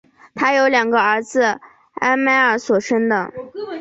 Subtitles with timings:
[0.33, 1.59] 她有两个儿子
[1.93, 3.31] 艾麦尔所生的。